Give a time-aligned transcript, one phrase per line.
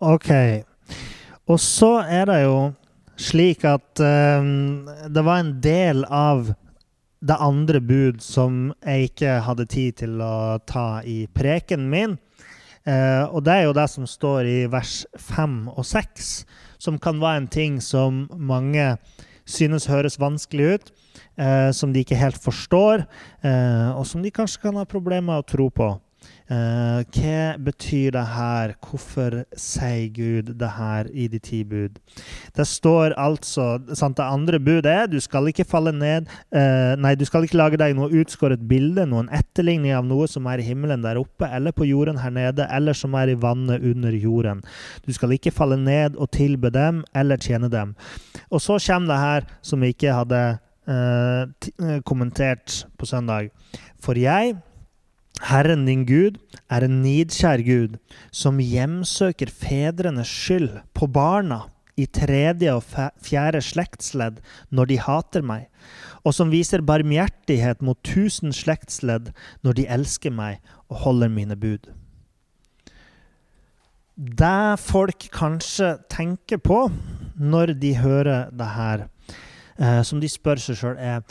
[0.00, 0.30] OK.
[1.50, 2.56] Og så er det jo
[3.20, 6.54] slik at um, det var en del av
[7.20, 12.16] det andre bud som jeg ikke hadde tid til å ta i preken min.
[12.88, 16.30] Uh, og det er jo det som står i vers 5 og 6,
[16.80, 18.94] som kan være en ting som mange
[19.44, 20.92] synes høres vanskelig ut,
[21.36, 23.04] uh, som de ikke helt forstår,
[23.44, 25.92] uh, og som de kanskje kan ha problemer med å tro på.
[26.50, 28.72] Uh, hva betyr det her?
[28.82, 32.00] Hvorfor sier Gud det her i de ti bud?
[32.56, 37.12] Det står altså sant, Det andre budet er du skal ikke falle ned uh, Nei,
[37.14, 40.66] du skal ikke lage deg noe utskåret bilde, noen etterligning av noe som er i
[40.66, 44.64] himmelen der oppe, eller på jorden her nede, eller som er i vannet under jorden.
[45.06, 47.94] Du skal ikke falle ned og tilbe dem eller tjene dem.
[48.50, 50.42] Og så kommer det her som vi ikke hadde
[50.90, 53.52] uh, kommentert på søndag.
[54.02, 54.56] For jeg
[55.48, 56.36] Herren din Gud
[56.68, 57.96] er en nidkjær Gud,
[58.32, 61.62] som hjemsøker fedrenes skyld på barna
[62.00, 62.84] i tredje og
[63.24, 64.40] fjerde slektsledd
[64.72, 65.68] når de hater meg,
[66.24, 69.32] og som viser barmhjertighet mot tusen slektsledd
[69.64, 70.60] når de elsker meg
[70.90, 71.88] og holder mine bud.
[74.20, 76.82] Det folk kanskje tenker på
[77.40, 79.06] når de hører det her,
[79.80, 81.24] eh, som de spør seg sjøl, er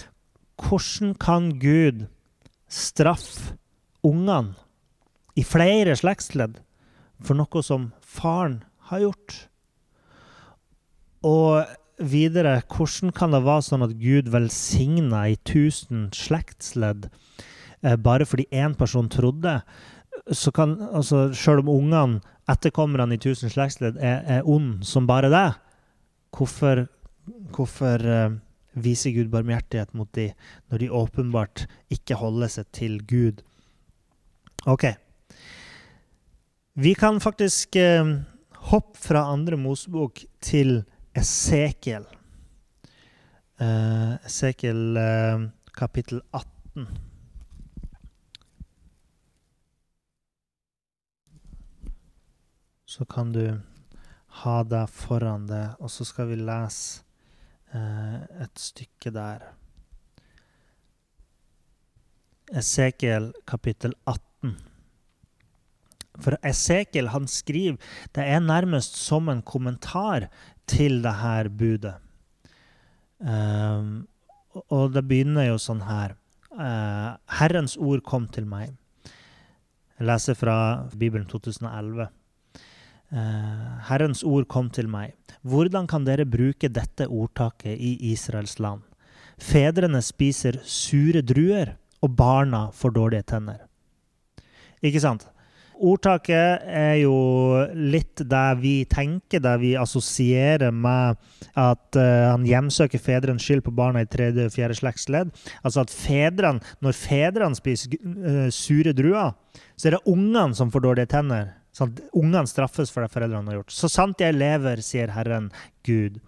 [0.57, 2.07] hvordan kan Gud
[2.65, 3.58] straffe
[4.05, 4.55] ungene
[5.39, 6.59] i flere slektsledd
[7.23, 9.35] for noe som faren har gjort.
[11.27, 11.67] Og
[11.99, 17.09] videre, hvordan kan det være sånn at Gud velsigna i tusen slektsledd
[17.83, 19.59] eh, bare fordi én person trodde?
[20.31, 25.29] Så kan, altså, Selv om ungene, etterkommerne i tusen slektsledd, er, er ond som bare
[25.31, 25.49] det,
[26.35, 26.87] hvorfor,
[27.55, 28.39] hvorfor eh,
[28.79, 30.33] viser Gud barmhjertighet mot dem
[30.71, 33.43] når de åpenbart ikke holder seg til Gud?
[34.69, 34.85] OK.
[36.73, 38.15] Vi kan faktisk eh,
[38.55, 40.83] hoppe fra andre Mosebok til
[41.17, 42.05] Esekiel.
[43.57, 46.85] Eh, Esekiel eh, kapittel 18.
[52.85, 53.59] Så kan du
[54.43, 57.01] ha det foran deg, og så skal vi lese
[57.73, 59.49] eh, et stykke der.
[62.53, 64.28] Esekiel kapittel 18.
[66.19, 67.79] For Esekiel han skriver
[68.15, 70.27] det er nærmest som en kommentar
[70.69, 71.95] til det her budet.
[73.19, 74.07] Um,
[74.71, 76.15] og det begynner jo sånn her.
[76.51, 78.75] Uh, Herrens ord kom til meg.
[79.99, 80.55] Jeg leser fra
[80.95, 82.07] Bibelen 2011.
[83.09, 85.15] Uh, eh, Herrens ord kom til meg.
[85.41, 88.85] Hvordan kan dere bruke dette ordtaket i Israels land?
[89.39, 93.68] Fedrene spiser sure druer, og barna får dårlige tenner.
[94.85, 95.27] Ikke sant?
[95.79, 97.13] Ordtaket er jo
[97.71, 101.15] litt det vi tenker, det vi assosierer med
[101.55, 105.31] at uh, han hjemsøker fedrenes skyld på barna i tredje og fjerde slektsledd.
[105.63, 109.31] Altså at fedrene, når fedrene spiser uh, sure druer,
[109.79, 111.53] så er det ungene som får dårlige tenner.
[111.75, 113.71] Sånn ungene straffes for det foreldrene har gjort.
[113.71, 115.47] Så sant jeg lever, sier Herren
[115.87, 116.19] Gud.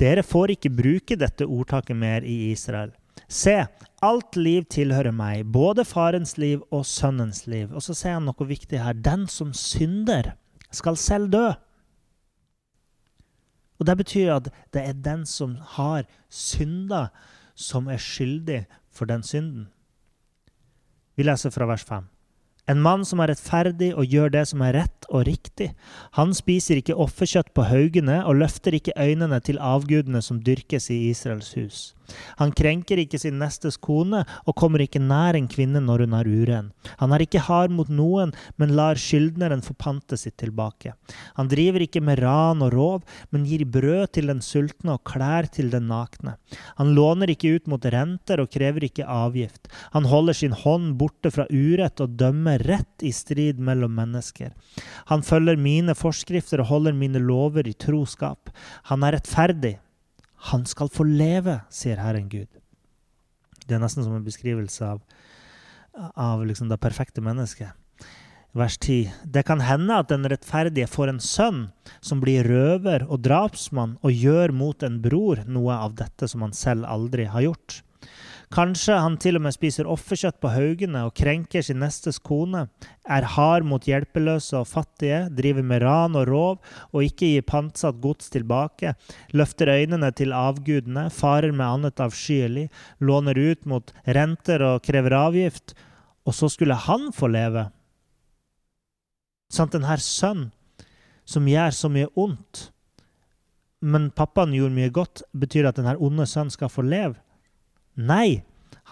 [0.00, 2.90] Dere får ikke bruke dette ordtaket mer i Israel.
[3.30, 3.60] Se,
[4.02, 7.70] alt liv tilhører meg, både farens liv og sønnens liv.
[7.72, 8.98] Og så sier han noe viktig her.
[8.98, 10.34] Den som synder,
[10.72, 11.50] skal selv dø.
[13.80, 17.08] Og Det betyr at det er den som har synda,
[17.54, 19.68] som er skyldig for den synden.
[21.16, 22.06] Vi leser fra vers 5.
[22.70, 25.72] En mann som er rettferdig og gjør det som er rett og riktig.
[26.14, 31.10] Han spiser ikke offerkjøtt på haugene og løfter ikke øynene til avgudene som dyrkes i
[31.10, 31.80] Israels hus.
[32.40, 36.30] Han krenker ikke sin nestes kone og kommer ikke nær en kvinne når hun er
[36.30, 36.70] uren.
[37.00, 40.94] Han er ikke hard mot noen, men lar skyldneren få pantet sitt tilbake.
[41.38, 43.00] Han driver ikke med ran og rov,
[43.30, 46.36] men gir brød til den sultne og klær til den nakne.
[46.80, 49.70] Han låner ikke ut mot renter og krever ikke avgift.
[49.96, 54.52] Han holder sin hånd borte fra urett og dømmer rett i strid mellom mennesker.
[55.10, 58.52] Han følger mine forskrifter og holder mine lover i troskap.
[58.90, 59.76] Han er rettferdig
[60.50, 62.50] han skal få leve, sier Herren Gud.
[63.66, 65.02] Det er nesten som en beskrivelse av,
[66.18, 67.70] av liksom det perfekte mennesket.
[68.52, 69.12] Vers 10.
[69.24, 71.62] Det kan hende at den rettferdige får en sønn
[72.04, 76.52] som blir røver og drapsmann og gjør mot en bror noe av dette som han
[76.56, 77.78] selv aldri har gjort.
[78.52, 82.66] Kanskje han til og med spiser offerkjøtt på haugene og krenker sin nestes kone,
[83.08, 88.02] er hard mot hjelpeløse og fattige, driver med ran og rov og ikke gir pantsatt
[88.04, 88.92] gods tilbake,
[89.32, 92.66] løfter øynene til avgudene, farer med annet avskyelig,
[93.00, 95.72] låner ut mot renter og krever avgift,
[96.28, 97.70] og så skulle han få leve.
[99.48, 100.52] Sant, denne sønnen
[101.24, 102.66] som gjør så mye ondt,
[103.80, 107.16] men pappaen gjorde mye godt, betyr det at denne onde sønnen skal få leve?
[107.98, 108.42] Nei,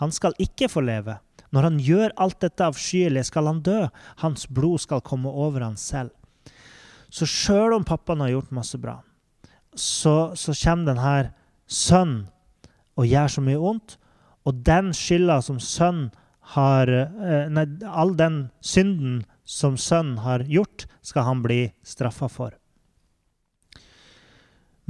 [0.00, 1.18] han skal ikke få leve.
[1.50, 3.88] Når han gjør alt dette avskyelige, skal han dø.
[4.22, 6.12] Hans blod skal komme over han selv.
[7.10, 9.00] Så sjøl om pappaen har gjort masse bra,
[9.74, 11.32] så, så kommer denne
[11.66, 12.28] sønnen
[12.98, 13.96] og gjør så mye ondt.
[14.46, 16.10] Og den skylda som sønnen
[16.54, 22.54] har eh, Nei, all den synden som sønnen har gjort, skal han bli straffa for.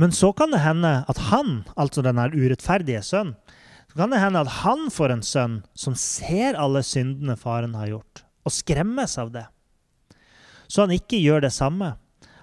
[0.00, 3.36] Men så kan det hende at han, altså den urettferdige sønnen,
[3.90, 7.90] så kan det hende at han får en sønn som ser alle syndene faren har
[7.90, 9.48] gjort, og skremmes av det.
[10.70, 11.96] Så han ikke gjør det samme.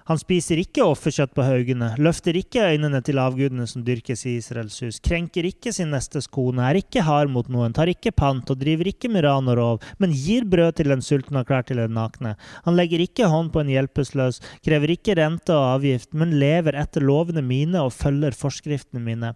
[0.08, 4.78] Han spiser ikke offerkjøtt på haugene, løfter ikke øynene til avgudene som dyrkes i Israels
[4.80, 8.60] hus, krenker ikke sin nestes kone, er ikke hard mot noen, tar ikke pant og
[8.60, 11.82] driver ikke med ran og rov, men gir brød til den sultne og klær til
[11.82, 12.36] den nakne.
[12.64, 17.04] Han legger ikke hånd på en hjelpeløs, krever ikke rente og avgift, men lever etter
[17.04, 19.34] lovene mine og følger forskriftene mine.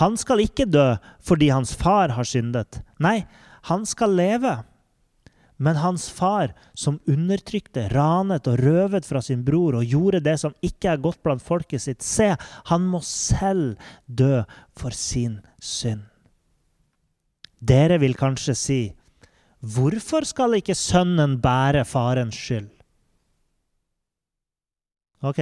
[0.00, 2.80] Han skal ikke dø fordi hans far har syndet.
[3.04, 3.18] Nei,
[3.68, 4.56] han skal leve
[5.56, 10.54] men hans far, som undertrykte, ranet og røvet fra sin bror og gjorde det som
[10.64, 12.34] ikke er godt blant folket sitt, se,
[12.68, 14.42] han må selv dø
[14.76, 16.04] for sin synd.
[17.56, 18.80] Dere vil kanskje si,
[19.64, 22.68] hvorfor skal ikke sønnen bære farens skyld?
[25.24, 25.40] Ok,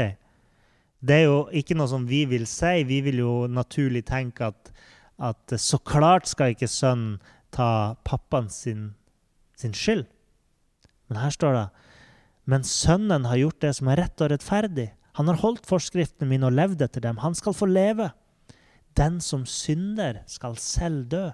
[1.02, 2.84] det er jo ikke noe som vi vil si.
[2.87, 4.70] Vi vil jo naturlig tenke at,
[5.19, 7.19] at så klart skal ikke sønnen
[7.55, 8.93] ta pappaen sin
[9.58, 10.06] sin skyld.
[11.08, 11.64] Men her står det
[12.50, 14.90] Men sønnen har gjort det som er rett og rettferdig.
[15.16, 17.20] Han har holdt forskriftene mine og levd etter dem.
[17.22, 18.10] Han skal få leve.
[18.98, 21.28] Den som synder, skal selv dø.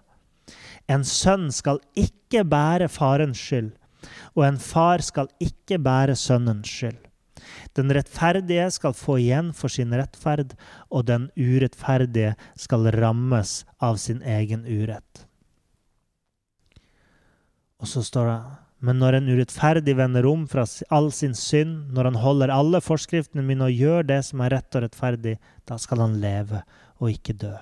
[0.90, 3.70] En sønn skal ikke bære farens skyld,
[4.34, 6.98] og en far skal ikke bære sønnens skyld.
[7.76, 10.54] Den rettferdige skal få igjen for sin rettferd,
[10.90, 15.26] og den urettferdige skal rammes av sin egen urett.
[17.80, 18.40] Og så står det
[18.80, 23.44] men når en urettferdig vender om fra all sin synd, når han holder alle forskriftene
[23.44, 25.34] mine og gjør det som er rett og rettferdig,
[25.68, 26.62] da skal han leve
[26.96, 27.52] og ikke dø.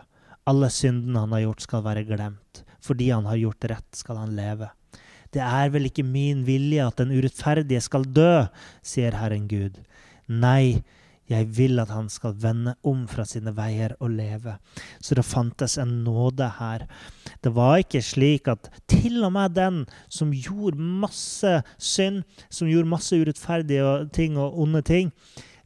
[0.49, 2.63] Alle syndene han har gjort, skal være glemt.
[2.87, 4.71] Fordi han har gjort rett, skal han leve.
[5.35, 8.47] Det er vel ikke min vilje at den urettferdige skal dø,
[8.87, 9.83] sier Herren Gud.
[10.31, 10.85] Nei,
[11.29, 14.57] jeg vil at han skal vende om fra sine veier og leve.
[15.01, 16.87] Så det fantes en nåde her.
[17.45, 22.93] Det var ikke slik at til og med den som gjorde masse synd, som gjorde
[22.95, 25.13] masse urettferdige ting og onde ting,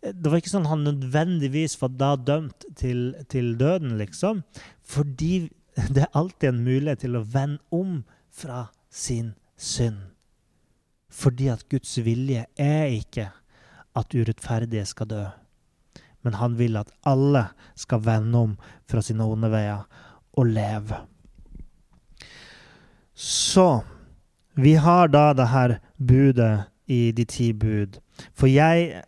[0.02, 4.42] det var ikke sånn han nødvendigvis var da dømt til, til døden, liksom.
[4.82, 5.46] Fordi
[5.94, 8.00] det er alltid en mulighet til å vende om
[8.34, 10.00] fra sin synd.
[11.12, 13.28] Fordi at Guds vilje er ikke
[13.94, 15.22] at urettferdige skal dø
[16.22, 17.46] men han vil at alle
[17.78, 18.58] skal vende om
[18.90, 19.86] fra sine onde veier
[20.38, 21.02] og leve.
[23.14, 23.82] Så
[24.54, 27.98] vi har da det her budet i de ti bud.
[28.34, 29.02] For jeg,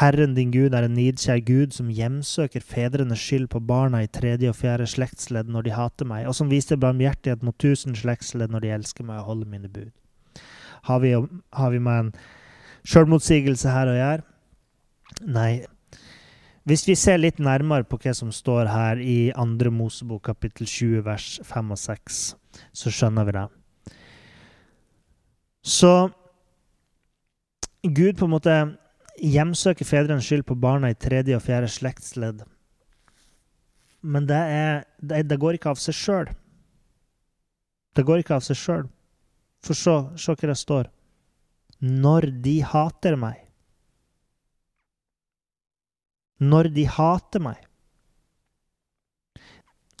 [0.00, 4.50] Herren din Gud, er en nidkjær Gud som hjemsøker fedrenes skyld på barna i tredje
[4.50, 8.66] og fjerde slektsledd når de hater meg, og som viser barmhjertighet mot tusen slektsledd når
[8.66, 9.92] de elsker meg og holder mine bud.
[10.88, 11.14] Har vi,
[11.52, 12.12] har vi med en
[12.88, 14.26] sjølmotsigelse her å gjøre?
[15.26, 15.52] Nei.
[16.68, 19.70] Hvis vi ser litt nærmere på hva som står her i 2.
[19.72, 22.18] Mosebok kapittel 20 vers 5 og 6,
[22.76, 23.44] så skjønner vi det.
[25.64, 25.92] Så
[27.80, 28.58] Gud på en måte
[29.16, 32.44] hjemsøker fedrenes skyld på barna i tredje og fjerde slektsledd.
[34.04, 36.32] Men det, er, det, det går ikke av seg sjøl.
[37.96, 38.86] Det går ikke av seg sjøl.
[39.64, 40.92] For se, se hva det står.
[41.80, 43.47] Når de hater meg
[46.38, 47.64] når de hater meg.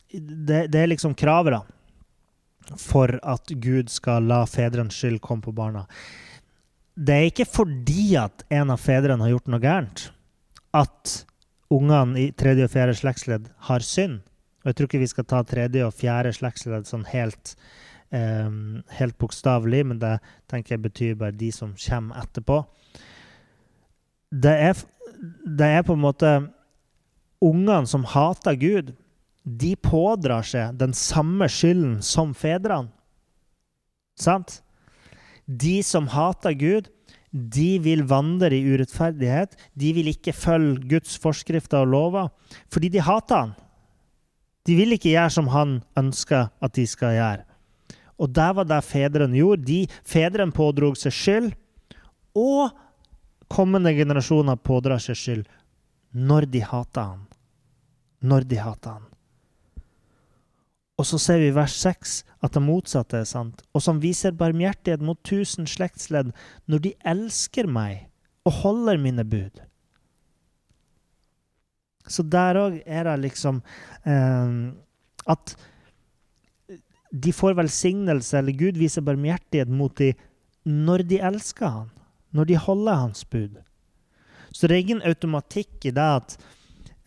[0.08, 5.54] Det, det, er liksom kravet, da, for at Gud skal la fedrenes skyld komme på
[5.56, 5.84] barna.
[6.98, 10.06] Det er ikke fordi at en av fedrene har gjort noe gærent,
[10.74, 11.20] at
[11.72, 14.22] ungene i tredje og fjerde slektsledd har synd.
[14.62, 17.54] Og jeg tror ikke vi skal ta tredje og fjerde slektsledd sånn helt
[18.10, 20.18] um, helt bokstavelig, men det
[20.50, 22.62] tenker jeg betyr bare de som kommer etterpå.
[24.28, 24.80] Det er,
[25.58, 26.30] det er på en måte
[27.38, 28.88] Ungene som hater Gud,
[29.46, 32.90] de pådrar seg den samme skylden som fedrene.
[34.18, 34.56] Sant?
[35.46, 36.88] De som hater Gud,
[37.30, 39.54] de vil vandre i urettferdighet.
[39.78, 42.32] De vil ikke følge Guds forskrifter og lover
[42.72, 43.54] fordi de hater han.
[44.66, 47.46] De vil ikke gjøre som han ønsker at de skal gjøre.
[48.18, 49.64] Og det var det fedrene gjorde.
[49.64, 51.52] De, fedrene pådrog seg skyld,
[52.36, 52.74] og
[53.52, 55.46] kommende generasjoner pådrar seg skyld
[56.12, 57.24] når de hater han.
[58.20, 59.06] Når de hater han.
[60.98, 63.62] Og så ser vi i vers 6 at det motsatte er sant.
[63.74, 66.32] Og som viser barmhjertighet mot tusen slektsledd
[66.66, 68.08] når de elsker meg
[68.48, 69.62] og holder mine bud.
[72.08, 73.60] Så der òg er det liksom
[74.08, 74.72] eh,
[75.28, 75.54] at
[77.08, 80.18] de får velsignelse, eller Gud viser barmhjertighet mot dem
[80.68, 81.92] når de elsker han,
[82.34, 83.58] når de holder hans bud.
[84.52, 86.36] Så det er ingen automatikk i det at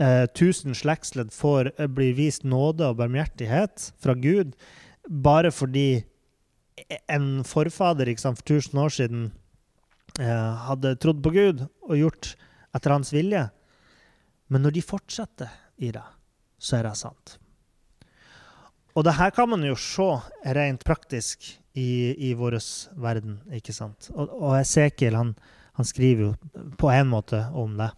[0.02, 4.56] eh, tusen slektsledd får, eh, blir vist nåde og barmhjertighet fra Gud
[5.08, 6.04] bare fordi
[7.12, 9.26] en forfader sant, for tusen år siden
[10.20, 12.34] eh, hadde trodd på Gud og gjort
[12.76, 13.50] etter hans vilje.
[14.52, 16.06] Men når de fortsetter i det,
[16.60, 17.38] så er det sant.
[18.96, 20.10] Og det her kan man jo se
[20.58, 22.58] rent praktisk i, i vår
[23.00, 24.10] verden, ikke sant?
[24.14, 25.36] Og, og Esekiel han,
[25.80, 27.92] han skriver jo på en måte om det.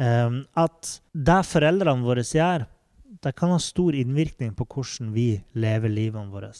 [0.00, 2.66] Um, at det foreldrene våre gjør,
[3.20, 6.52] det kan ha stor innvirkning på hvordan vi lever livene våre.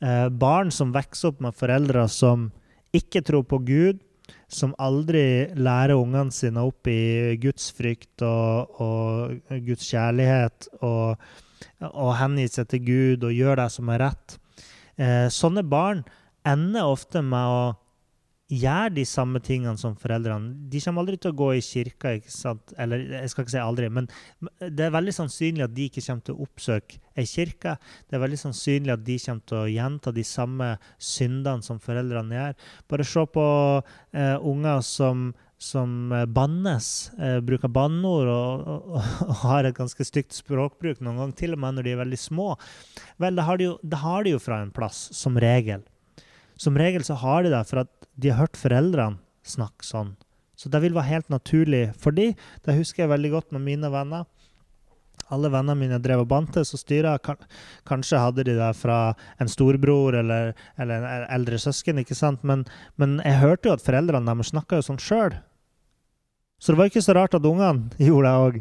[0.00, 2.48] Uh, barn som vokser opp med foreldre som
[2.96, 4.00] ikke tror på Gud,
[4.50, 11.18] som aldri lærer ungene sine opp i gudsfrykt og, og Guds kjærlighet og,
[11.90, 14.38] og hengir seg til Gud og gjør det som er rett.
[15.00, 16.02] Eh, sånne barn
[16.48, 17.62] ender ofte med å
[18.50, 20.66] gjøre de samme tingene som foreldrene.
[20.70, 22.72] De kommer aldri til å gå i kirka, ikke sant?
[22.80, 24.08] eller jeg skal ikke si aldri, men
[24.58, 27.76] det er veldig sannsynlig at de ikke kommer til å oppsøke ei kirke.
[28.08, 32.40] Det er veldig sannsynlig at de kommer til å gjenta de samme syndene som foreldrene
[32.40, 32.58] gjør.
[32.90, 33.46] Bare se på
[33.78, 38.86] eh, unger som, som bannes, eh, bruker banneord og, og,
[39.26, 42.20] og, har et ganske stygt språkbruk noen ganger, til og med når de er veldig
[42.20, 42.54] små.
[43.20, 45.84] Vel, det har de jo, det har de jo fra en plass, som regel.
[46.60, 50.14] Som regel så har de det for at de har hørt foreldrene snakke sånn.
[50.56, 52.32] Så det vil være helt naturlig for de.
[52.64, 54.26] Det husker jeg veldig godt med mine venner.
[55.30, 57.14] Alle vennene mine drev og bantes og styra.
[57.88, 62.42] Kanskje hadde de det fra en storbror eller, eller en eldre søsken, ikke sant?
[62.44, 62.66] Men,
[63.00, 65.38] men jeg hørte jo at foreldrene deres snakka jo sånn sjøl.
[66.60, 68.60] Så det var ikke så rart at ungene gjorde det òg.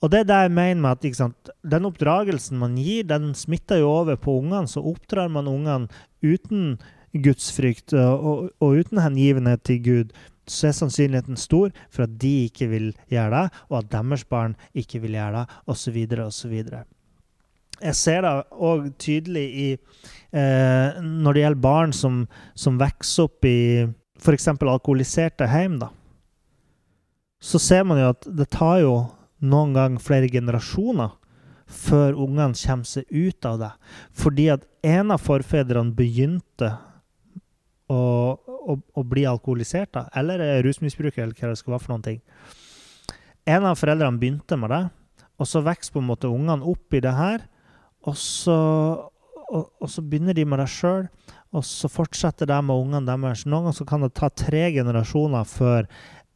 [0.00, 3.82] Og det er det jeg mener med at sant, den oppdragelsen man gir, den smitter
[3.82, 4.68] jo over på ungene.
[4.68, 5.90] Så oppdrar man ungene
[6.24, 6.78] uten
[7.12, 10.14] gudsfrykt og, og uten hengivenhet til Gud,
[10.50, 14.56] så er sannsynligheten stor for at de ikke vil gjøre det, og at deres barn
[14.74, 16.56] ikke vil gjøre det, osv., osv.
[17.80, 23.46] Jeg ser det òg tydelig i eh, når det gjelder barn som, som vokser opp
[23.48, 23.60] i
[24.20, 24.50] f.eks.
[24.52, 25.78] alkoholiserte hjem.
[25.80, 25.88] da.
[27.40, 28.94] Så ser man jo at det tar jo
[29.40, 31.16] noen ganger flere generasjoner
[31.70, 33.70] før ungene kommer seg ut av det.
[34.16, 36.72] Fordi at en av forfedrene begynte
[37.90, 38.00] å,
[38.36, 42.20] å, å bli alkoholisert, da, eller rusmisbruker, eller hva det skal være for noen ting.
[43.48, 44.82] En av foreldrene begynte med det,
[45.40, 47.46] og så vokser på en måte ungene opp i det her.
[48.08, 48.56] Og så,
[49.48, 51.08] og, og så begynner de med det sjøl,
[51.50, 53.46] og så fortsetter det med ungene deres.
[53.48, 55.88] Noen ganger kan det ta tre generasjoner før,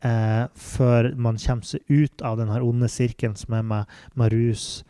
[0.04, 4.84] eh, før man kommer seg ut av den onde sirkelen som er med, med rus.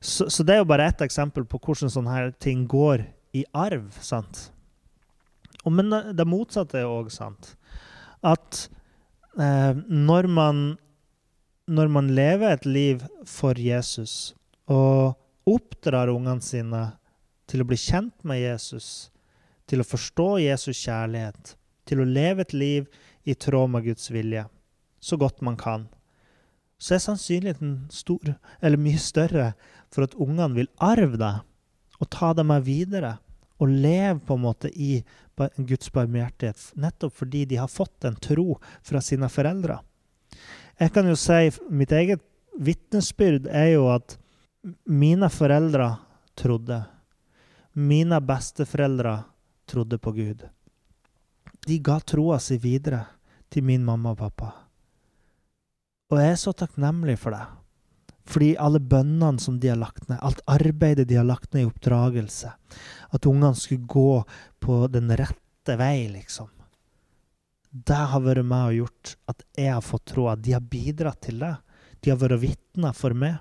[0.00, 3.04] Så, så, det er jo bare ett eksempel på hvordan sånne her ting går
[3.36, 3.90] i arv.
[4.00, 4.48] sant?
[5.64, 7.52] Og men det motsatte er òg sant.
[8.24, 8.66] At
[9.36, 10.62] eh, når, man,
[11.68, 14.32] når man lever et liv for Jesus
[14.70, 15.18] og
[15.50, 16.84] oppdrar ungene sine
[17.50, 19.10] til å bli kjent med Jesus,
[19.68, 21.56] til å forstå Jesus kjærlighet,
[21.86, 22.88] til å leve et liv
[23.24, 24.46] i tråd med Guds vilje,
[25.00, 25.88] så godt man kan,
[26.80, 29.52] så er sannsynligheten stor, eller mye større
[29.92, 33.18] for at ungene vil arve deg og ta deg med videre
[33.60, 35.02] og leve på en måte i
[35.56, 39.78] Guds barmhjertighet, nettopp fordi de har fått en tro fra sine foreldre.
[40.80, 42.24] Jeg kan jo si Mitt eget
[42.56, 44.16] vitnesbyrd er jo at
[44.88, 45.90] mine foreldre
[46.36, 46.80] trodde.
[47.76, 49.18] Mine besteforeldre
[49.68, 50.44] trodde på Gud.
[51.66, 53.04] De ga troa si videre
[53.52, 54.50] til min mamma og pappa.
[56.10, 57.42] Og jeg er så takknemlig for det.
[58.30, 61.68] Fordi alle bønnene som de har lagt ned, alt arbeidet de har lagt ned i
[61.68, 62.52] oppdragelse,
[63.10, 64.22] at ungene skulle gå
[64.62, 66.50] på den rette vei, liksom.
[67.70, 71.20] Det har vært med og gjort at jeg har fått tro at de har bidratt
[71.22, 71.54] til det.
[72.02, 73.38] De har vært vitner for meg.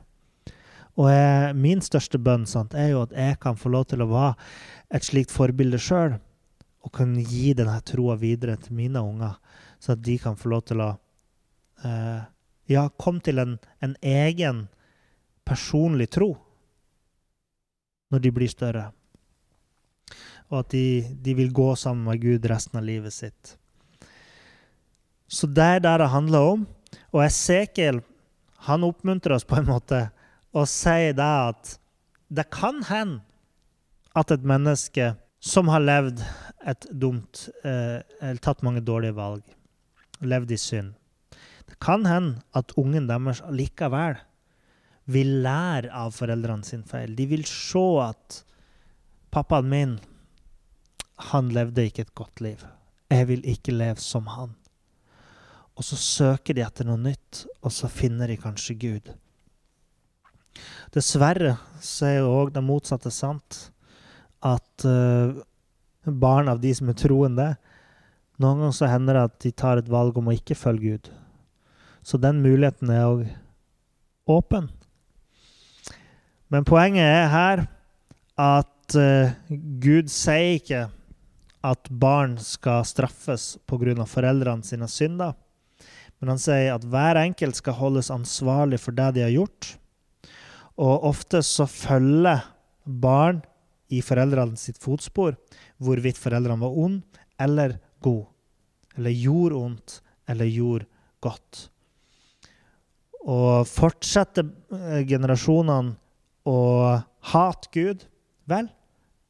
[1.00, 4.10] Og jeg, min største bønn sant, er jo at jeg kan få lov til å
[4.10, 4.36] være
[4.94, 6.18] et slikt forbilde sjøl,
[6.90, 9.36] og kan gi denne troa videre til mine unger,
[9.78, 10.90] så at de kan få lov til å
[11.86, 12.24] eh,
[12.74, 14.64] ja, komme til en, en, egen
[15.46, 16.32] personlig tro
[18.10, 18.88] når de blir større.
[20.50, 23.54] Og at de, de vil gå sammen med Gud resten av livet sitt.
[25.30, 26.66] Så det er det det handler om.
[27.14, 28.02] Og Esekiel
[28.66, 30.08] han oppmuntrer oss på en måte
[30.58, 31.76] og sier det at
[32.34, 33.22] det kan hende
[34.18, 36.24] at et menneske som har levd
[36.68, 39.44] et dumt eh, Eller tatt mange dårlige valg,
[40.20, 40.96] levd i synd
[41.70, 44.18] Det kan hende at ungen deres likevel
[45.10, 47.16] vil lære av foreldrene sin feil.
[47.18, 48.44] De vil se at
[49.34, 49.96] pappaen min,
[51.32, 52.62] han levde ikke et godt liv.
[53.10, 54.54] Jeg vil ikke leve som han.
[55.80, 59.10] Og så søker de etter noe nytt, og så finner de kanskje Gud.
[60.94, 63.70] Dessverre så er jo òg det motsatte sant.
[64.46, 65.40] At uh,
[66.12, 67.50] barn av de som er troende,
[68.40, 71.10] noen ganger så hender det at de tar et valg om å ikke følge Gud.
[72.02, 73.26] Så den muligheten er òg
[74.30, 74.70] åpen.
[76.50, 77.66] Men poenget er her
[78.40, 79.36] at uh,
[79.84, 80.86] Gud sier ikke
[81.68, 84.06] at barn skal straffes pga.
[84.08, 85.36] foreldrene sine synder.
[86.20, 89.76] Men han sier at hver enkelt skal holdes ansvarlig for det de har gjort.
[90.80, 92.48] Og ofte så følger
[92.86, 93.44] barn
[93.92, 95.36] i foreldrene sitt fotspor
[95.80, 98.28] hvorvidt foreldrene var onde eller gode.
[98.98, 100.88] Eller gjorde ondt eller gjorde
[101.24, 101.70] godt.
[103.30, 105.96] Og fortsetter eh, generasjonene
[106.48, 106.60] å
[107.32, 108.06] hate Gud,
[108.50, 108.70] vel,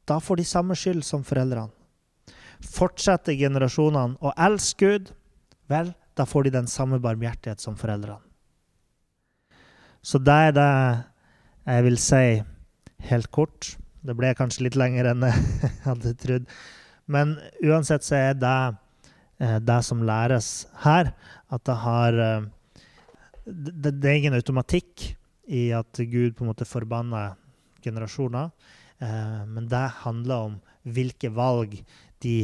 [0.08, 1.72] da får de samme skyld som foreldrene.
[2.60, 5.10] Fortsetter generasjonene å elske Gud,
[5.70, 8.22] vel, da får de den samme barmhjertighet som foreldrene.
[10.02, 10.70] Så det er det
[11.68, 12.24] jeg vil si
[13.10, 13.74] helt kort.
[14.00, 16.48] Det ble kanskje litt lenger enn jeg hadde trodd.
[17.10, 17.34] Men
[17.64, 18.56] uansett så er det
[19.42, 21.12] eh, det som læres her,
[21.50, 22.48] at det har eh,
[23.44, 25.10] det, det, er ingen automatikk
[25.50, 27.34] i at Gud på en måte forbanner
[27.84, 28.52] generasjoner.
[29.02, 31.80] Eh, men det handler om hvilke valg
[32.24, 32.36] de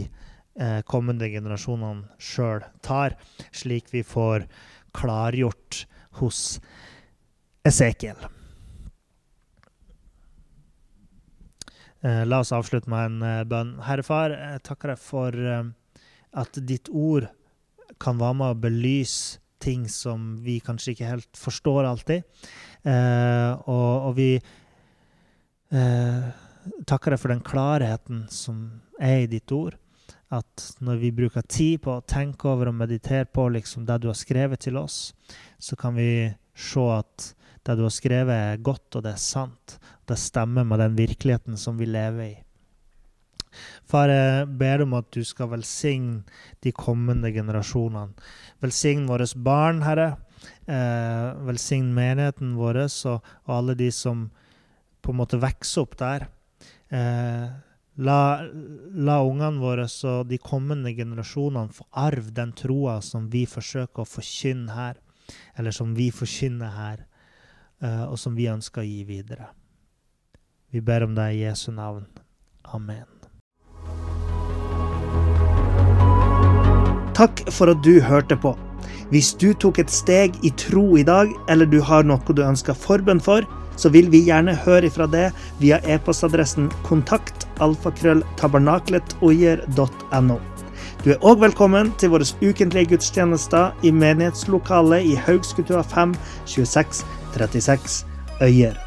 [0.89, 3.13] kommende generasjonene sjøl tar,
[3.53, 4.47] slik vi får
[4.97, 5.83] klargjort
[6.17, 6.41] hos
[7.69, 8.17] Esekiel.
[12.29, 13.77] La oss avslutte med en eh, bønn.
[13.87, 15.65] Herre Far, jeg takker deg for eh,
[16.37, 17.29] at ditt ord
[18.03, 22.27] kan være med å belyse ting som vi kanskje ikke helt forstår alltid.
[22.85, 24.37] og, og, vi
[26.87, 28.61] takker deg for den klarheten som
[29.01, 29.79] er i ditt ord.
[30.35, 34.09] At når vi bruker tid på å tenke over og meditere på liksom det du
[34.11, 35.15] har skrevet til oss,
[35.59, 37.33] så kan vi se at
[37.67, 39.79] det du har skrevet, er godt, og det er sant.
[40.07, 42.35] Det stemmer med den virkeligheten som vi lever i.
[43.89, 46.23] Far, jeg ber om at du skal velsigne
[46.65, 48.15] de kommende generasjonene.
[48.63, 50.17] Velsign våre barn, Herre.
[50.67, 54.27] Eh, velsign menigheten vår og, og, alle de som
[55.03, 56.27] på en måte vokser opp der.
[56.91, 57.47] Eh,
[57.97, 58.21] la,
[58.93, 64.09] la ungene våre og de kommende generasjonene få arve den troa som vi forsøker å
[64.09, 64.97] forkynne her,
[65.57, 67.07] eller som vi forkynner her.
[67.83, 69.51] Eh, og som vi ønsker å gi videre.
[70.73, 72.07] Vi ber om deg i Jesu navn.
[72.73, 73.05] Amen.
[77.17, 78.55] Takk for at du hørte på.
[79.13, 82.77] Hvis du tok et steg i tro i dag, eller du har noe du ønsker
[82.77, 83.45] forbønn for,
[83.77, 90.39] så vil vi gjerne høre ifra det via e-postadressen kontakt alfakrølltabernakletogjer.no.
[91.05, 96.13] Du er òg velkommen til våre ukentlige gudstjenester i menighetslokalet i Haugskutua 5
[96.57, 97.05] 26
[97.37, 98.05] 36
[98.43, 98.86] øyer.